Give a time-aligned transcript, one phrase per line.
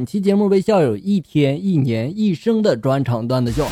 [0.00, 3.66] 本期节目为校友一天、一年、一生的专场段子秀。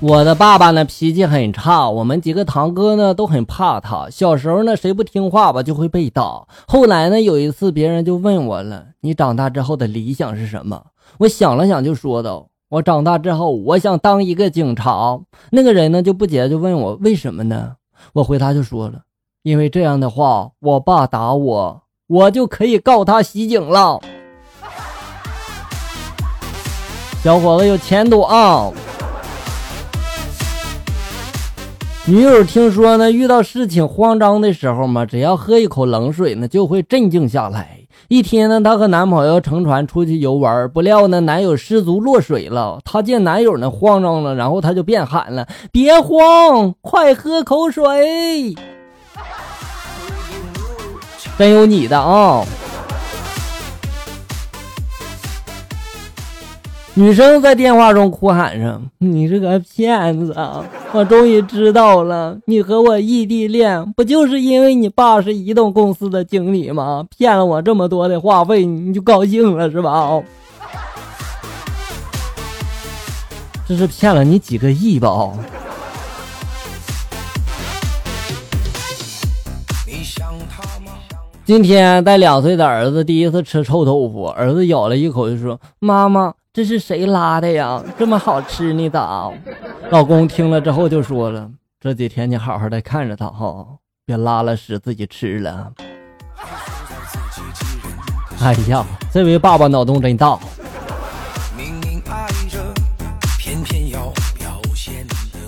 [0.00, 4.06] 我的爸爸呢脾气很差，我们几个堂哥呢都很怕他。
[4.10, 6.46] 小时候呢谁不听话吧就会被打。
[6.68, 10.88] 后来呢有一次别人就问我了：“你长大之后的理想是什么？”
[11.20, 15.18] 我想了想就说道：“我长大之后我想当一个警察。”
[15.52, 17.76] 那个人呢就不解就问我为什么呢？
[18.12, 19.00] 我回答就说了
[19.42, 24.02] ：“因为这样的话，我爸打我，我就可以告他袭警了。”
[27.24, 28.70] 小伙子有前途啊！
[32.04, 37.78] 女友听说呢，遇到事情慌张的时候嘛，只要喝一口冷水呢，就会镇静下来。
[38.08, 42.78] 一天呢，她和男朋友乘船出去游玩，不料呢，男友失足落水了。
[42.84, 48.54] 她见男友呢慌张了，然后她就变喊了：“别慌，快喝口水。”
[51.38, 52.44] 真有你的啊！
[56.96, 60.32] 女生在电话中哭喊着：“你是个骗子！
[60.92, 67.04] 我终于知道了，你和我异地恋不就是因为你爸是移动公司的经理吗？
[67.16, 70.22] 骗了我这么多的话费，你就高兴了是吧？
[73.66, 75.32] 这是骗了你几个亿吧？”
[81.44, 87.82] 今天带两岁的儿子第一次吃臭豆腐，儿子咬了一口就说：“妈妈。”这是谁拉的呀？
[87.98, 88.88] 这么好吃呢？
[88.88, 89.28] 咋
[89.90, 91.50] 老公听了之后就说了
[91.82, 93.66] ：“这几天你好好的看着他哈，
[94.06, 95.72] 别拉了屎自己吃了。”
[98.40, 100.38] 哎呀，这位爸爸脑洞真大。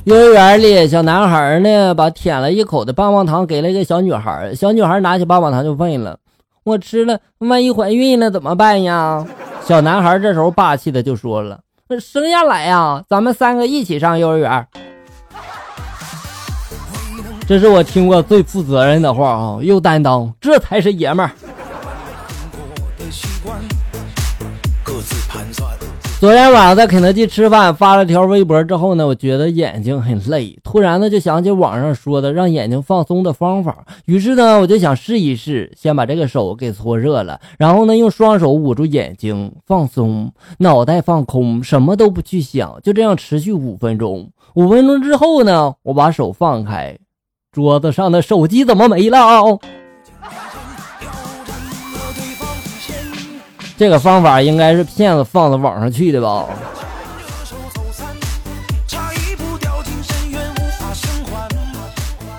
[0.06, 6.18] 幼儿园里，小男孩呢把舔了一口的棒棒糖给了一个小女孩，小女孩拿起棒棒糖就问了
[6.66, 9.24] ：“我吃了，万一怀孕了怎么办呀？”
[9.64, 11.60] 小男孩这时候霸气的就说了
[12.00, 14.66] ：“生下来呀，咱们三个一起上幼儿园。”
[17.46, 21.30] 这是我听过最负责任的话啊，又担当，这才是爷们儿。
[26.18, 44.30] 昨天晚上在肯德基吃饭，发了条微博之后呢，我觉得眼睛很累，突然呢就想起网上说的让眼睛放松的方法，于是呢我就想试一试，先把这个手给搓热了，然后呢用双手捂住眼睛放松，脑袋放空，什么都不去想，就这样持续五分钟。
[44.54, 46.98] 五分钟之后呢，我把手放开，
[47.52, 49.42] 桌子上的手机怎么没了啊？
[53.76, 56.46] 这个方法应该是骗子放到网上去的吧？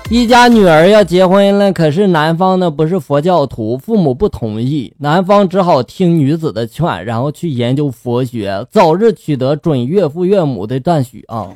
[0.10, 11.50] 一家女儿要结婚了，可是男方呢不是佛教徒，父母不同意，男方只好听女子的劝，然后去研究佛学，早日取得准岳父岳母的赞许啊。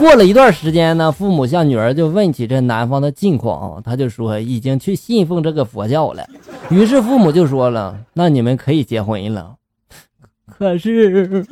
[0.00, 6.26] 过了一段时间呢，父母向女儿就问起这男方的近况，他就说已经去信奉这个佛教了。
[6.70, 9.56] 于是父母就说了：“那你们可以结婚了。
[10.58, 11.46] ”可是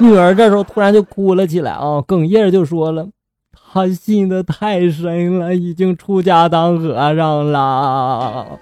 [0.00, 3.06] 女儿这时候突然就哭了起来啊，哽咽就说了
[3.72, 8.58] ：“他信的太深了，已经出家当和尚了。”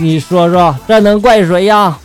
[0.00, 1.98] 你说说，这能怪谁呀？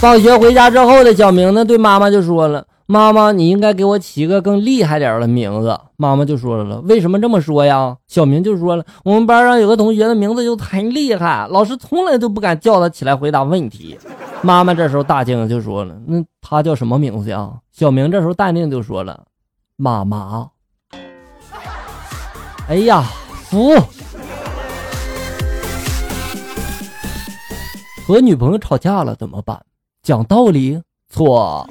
[0.00, 13.98] 放学回家之后的小明呢，对妈妈就说了：“妈妈，你应该给我起个更厉害点的名字。”妈妈就说了：“为什么这么说呀？”小明就说了：“我们班上有个同学的名字就很厉害，老师从来都不敢叫他起来回答问题。”
[14.40, 19.24] 妈妈这时候大惊就说了：“那他叫什么名字呀？”小明这时候淡定就说了
[19.76, 20.46] ：“妈妈。”
[22.70, 23.02] 哎呀，
[23.50, 23.74] 服！
[28.06, 29.60] 和女朋友吵架了怎么办？
[30.08, 30.80] 讲道理
[31.12, 31.68] 错，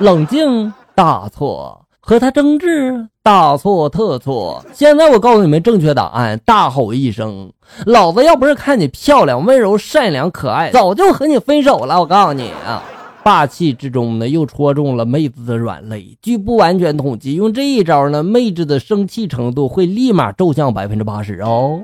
[0.00, 4.60] 冷静大错，和他争执大错特错。
[4.74, 7.52] 现在我告诉你们正确答案，大吼一声
[7.86, 12.82] ：“老子要不是看你漂亮、温柔、善良、可爱，早就和你分手了！”我告诉你啊，
[13.22, 16.18] 霸气之中呢，又戳中了妹子的软肋。
[16.20, 21.80] 据不完全统计，用这一招呢，妹子的生气程度会立马骤降百分之八十哦。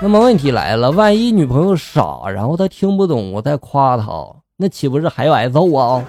[0.00, 4.04] 那么问题来了，万一女朋友傻，然后她听不懂我在夸她，
[4.56, 6.04] 那岂不是还要挨揍啊？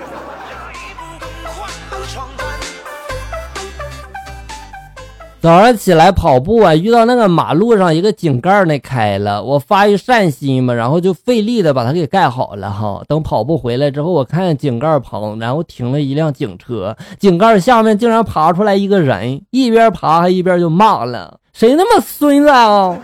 [5.41, 13.01] 早上起来跑步啊，遇到那个马路上一个井盖那开了，我发于善心嘛，然后就费力的把它给盖好了哈。
[13.07, 21.39] 等跑步回来之后，我看井盖旁，然后停了一辆警车，井盖下面竟然爬出来一个人，一边爬还一边就骂了。
[21.53, 22.95] 谁那么孙子啊？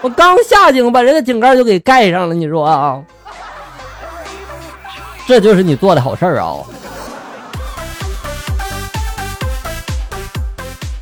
[0.00, 3.02] 我刚下井把人家井盖就给盖上了，你说啊？
[5.26, 6.56] 这就是你做的好事儿啊！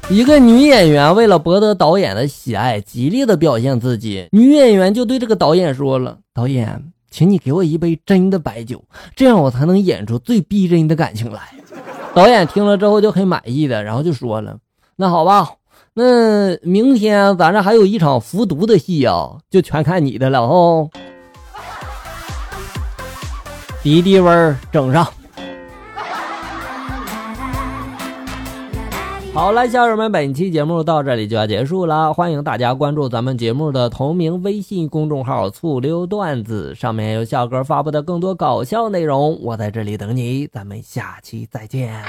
[0.09, 4.29] 一个女演员为了博得导演的喜爱，极力的表现自己。
[4.33, 8.83] 女演员就对这个导演说了：“导演，请你给我一杯真的白酒，
[9.15, 11.41] 这样我才能演出最逼真的感情来。”
[12.15, 14.57] 导演听了之后就很满意的，然后就说了
[14.97, 15.51] ：“那好吧，
[15.99, 20.91] 那明天咱这还有一场服毒的戏啊，就全看你的了哦。”
[23.83, 25.09] 敌敌味儿整上。
[29.33, 32.13] 好了，小友们，本期节目到这里就要结束了。
[32.13, 39.41] 欢迎大家关注咱们节目的同名微信公众号“醋溜段子”，上面有笑哥发布的更多搞笑内容。
[39.41, 42.05] 我在这里等你，咱们下期再见。